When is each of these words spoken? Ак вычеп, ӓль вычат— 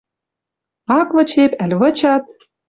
Ак 0.99 1.09
вычеп, 1.15 1.51
ӓль 1.63 1.75
вычат— 1.79 2.25